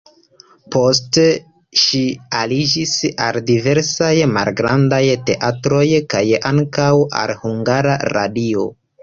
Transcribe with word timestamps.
Poste 0.75 1.25
ŝi 1.81 1.99
aliĝis 2.43 2.93
al 3.25 3.37
diversaj 3.51 4.09
malgrandaj 4.33 5.03
teatroj 5.29 5.85
kaj 6.15 6.25
ankaŭ 6.53 6.91
al 7.23 7.37
Hungara 7.45 7.97
Radio. 8.17 8.69